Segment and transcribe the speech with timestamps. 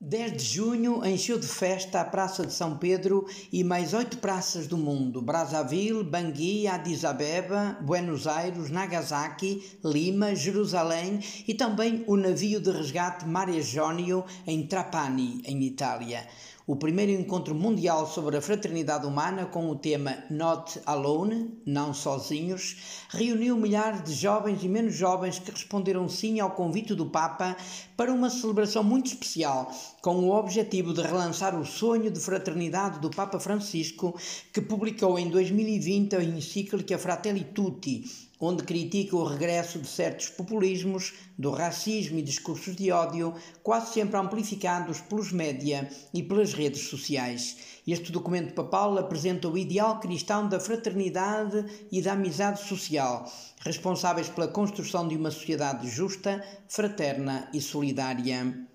[0.00, 4.68] 10 de junho encheu de festa a Praça de São Pedro e mais oito praças
[4.68, 12.60] do mundo: Brazzaville, Bangui, Addis Abeba, Buenos Aires, Nagasaki, Lima, Jerusalém e também o navio
[12.60, 16.28] de resgate Mare Jonio em Trapani, em Itália
[16.68, 23.06] o primeiro encontro mundial sobre a fraternidade humana com o tema Not Alone, Não Sozinhos,
[23.08, 27.56] reuniu milhares de jovens e menos jovens que responderam sim ao convite do Papa
[27.96, 33.08] para uma celebração muito especial, com o objetivo de relançar o sonho de fraternidade do
[33.08, 34.14] Papa Francisco,
[34.52, 41.14] que publicou em 2020 a encíclica Fratelli Tutti, onde critica o regresso de certos populismos,
[41.36, 47.56] do racismo e discursos de ódio, quase sempre amplificados pelos média e pelas redes sociais.
[47.86, 54.48] Este documento papal apresenta o ideal cristão da fraternidade e da amizade social, responsáveis pela
[54.48, 58.68] construção de uma sociedade justa, fraterna e solidária.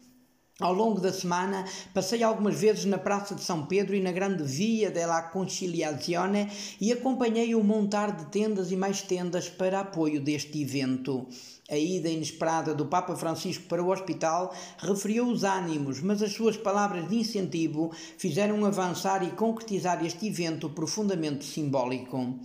[0.60, 4.44] Ao longo da semana, passei algumas vezes na Praça de São Pedro e na grande
[4.44, 6.48] Via della Conciliazione
[6.80, 11.28] e acompanhei o montar de tendas e mais tendas para apoio deste evento.
[11.72, 16.56] A ida inesperada do Papa Francisco para o hospital referiu os ânimos, mas as suas
[16.56, 22.40] palavras de incentivo fizeram avançar e concretizar este evento profundamente simbólico.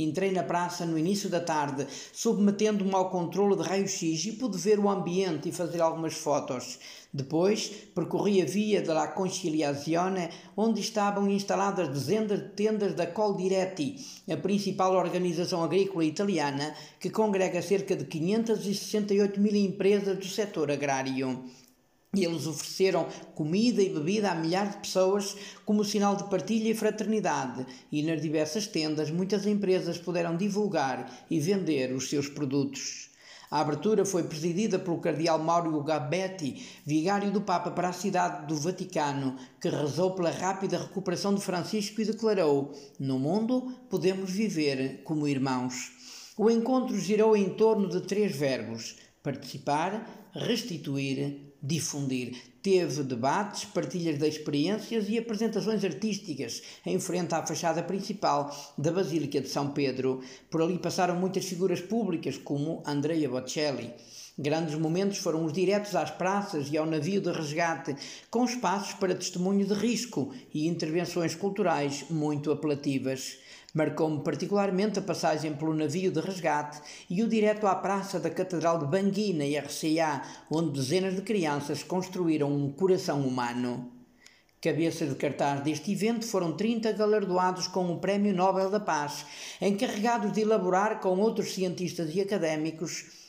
[0.00, 4.78] Entrei na praça no início da tarde, submetendo-me ao controle de raio-x e pude ver
[4.78, 6.78] o ambiente e fazer algumas fotos.
[7.12, 13.96] Depois, percorri a via de la Conciliazione, onde estavam instaladas dezenas de tendas da Coldiretti,
[14.30, 21.44] a principal organização agrícola italiana que congrega cerca de 568 mil empresas do setor agrário.
[22.14, 26.74] E eles ofereceram comida e bebida a milhares de pessoas como sinal de partilha e
[26.74, 33.10] fraternidade, e nas diversas tendas muitas empresas puderam divulgar e vender os seus produtos.
[33.50, 38.54] A abertura foi presidida pelo cardeal Mauro Gabetti, vigário do Papa para a cidade do
[38.56, 45.26] Vaticano, que rezou pela rápida recuperação de Francisco e declarou: No mundo podemos viver como
[45.26, 45.92] irmãos.
[46.36, 48.96] O encontro girou em torno de três verbos:
[49.28, 49.90] participar,
[50.32, 52.36] restituir difundir.
[52.62, 59.40] Teve debates, partilhas de experiências e apresentações artísticas em frente à fachada principal da Basílica
[59.40, 60.22] de São Pedro.
[60.50, 63.92] Por ali passaram muitas figuras públicas, como Andrea Bocelli.
[64.40, 67.96] Grandes momentos foram os diretos às praças e ao navio de resgate,
[68.30, 73.38] com espaços para testemunho de risco e intervenções culturais muito apelativas.
[73.74, 78.78] Marcou-me particularmente a passagem pelo navio de resgate e o direto à praça da Catedral
[78.78, 83.90] de Bangui, na RCA, onde dezenas de crianças construíram um coração humano.
[84.62, 89.26] Cabeça de cartaz deste evento foram 30 galardoados com o Prémio Nobel da Paz,
[89.60, 93.27] encarregados de elaborar com outros cientistas e académicos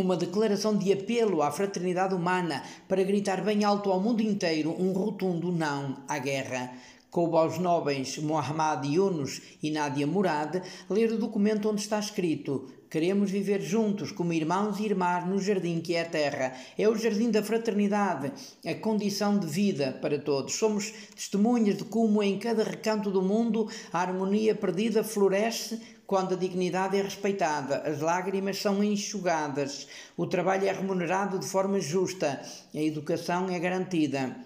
[0.00, 4.92] uma declaração de apelo à fraternidade humana para gritar bem alto ao mundo inteiro um
[4.92, 6.72] rotundo não à guerra.
[7.10, 10.60] Coube aos nobres Mohammad Yunus e Nadia Murad
[10.90, 15.80] ler o documento onde está escrito Queremos viver juntos como irmãos e irmãs no jardim
[15.80, 16.52] que é a terra.
[16.78, 18.30] É o jardim da fraternidade,
[18.64, 20.54] a condição de vida para todos.
[20.54, 26.38] Somos testemunhas de como em cada recanto do mundo a harmonia perdida floresce quando a
[26.38, 32.40] dignidade é respeitada, as lágrimas são enxugadas, o trabalho é remunerado de forma justa,
[32.74, 34.36] a educação é garantida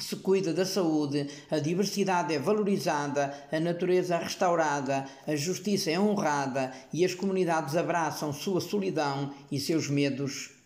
[0.00, 5.98] se cuida da saúde, a diversidade é valorizada, a natureza é restaurada, a justiça é
[5.98, 10.57] honrada e as comunidades abraçam sua solidão e seus medos.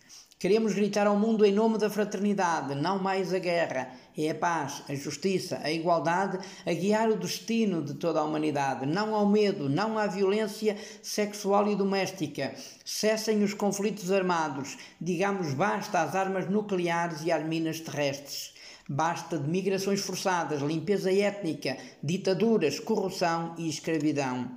[0.42, 3.92] Queremos gritar ao mundo em nome da fraternidade, não mais a guerra.
[4.18, 6.36] É a paz, a justiça, a igualdade
[6.66, 8.84] a guiar o destino de toda a humanidade.
[8.84, 12.56] Não ao medo, não à violência sexual e doméstica.
[12.84, 14.76] Cessem os conflitos armados.
[15.00, 18.52] Digamos basta às armas nucleares e às minas terrestres.
[18.88, 24.50] Basta de migrações forçadas, limpeza étnica, ditaduras, corrupção e escravidão.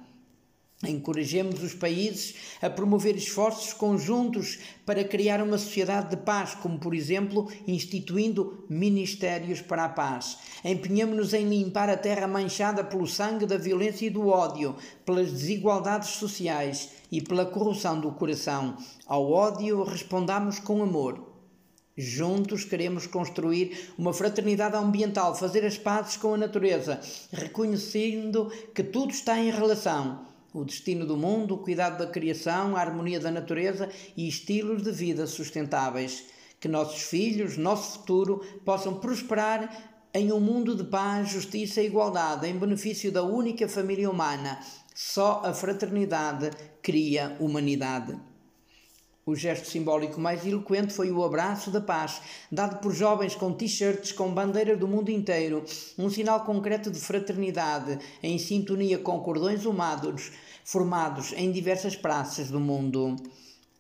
[0.84, 6.94] Encorajemos os países a promover esforços conjuntos para criar uma sociedade de paz, como, por
[6.94, 10.38] exemplo, instituindo ministérios para a paz.
[10.66, 14.76] Empenhemos-nos em limpar a terra manchada pelo sangue da violência e do ódio,
[15.06, 18.76] pelas desigualdades sociais e pela corrupção do coração.
[19.08, 21.36] Ao ódio respondamos com amor.
[21.98, 27.00] Juntos queremos construir uma fraternidade ambiental, fazer as pazes com a natureza,
[27.32, 30.35] reconhecendo que tudo está em relação.
[30.56, 34.90] O destino do mundo, o cuidado da criação, a harmonia da natureza e estilos de
[34.90, 36.28] vida sustentáveis.
[36.62, 42.48] Que nossos filhos, nosso futuro, possam prosperar em um mundo de paz, justiça e igualdade,
[42.48, 44.58] em benefício da única família humana.
[44.96, 46.50] Só a fraternidade
[46.82, 48.18] cria humanidade.
[49.28, 54.12] O gesto simbólico mais eloquente foi o abraço da paz, dado por jovens com t-shirts
[54.12, 55.66] com bandeira do mundo inteiro,
[55.98, 60.32] um sinal concreto de fraternidade, em sintonia com cordões humanos
[60.64, 63.16] formados em diversas praças do mundo.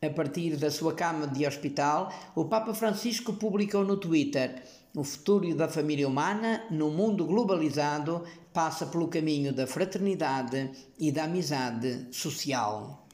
[0.01, 4.63] A partir da sua cama de hospital, o Papa Francisco publicou no Twitter:
[4.95, 11.25] O futuro da família humana, no mundo globalizado, passa pelo caminho da fraternidade e da
[11.25, 13.05] amizade social.